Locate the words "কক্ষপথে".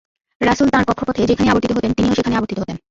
0.87-1.21